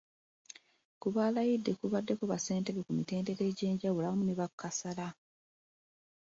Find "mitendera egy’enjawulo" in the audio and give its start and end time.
2.97-4.05